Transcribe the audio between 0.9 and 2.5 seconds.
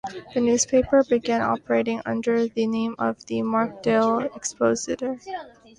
began operating under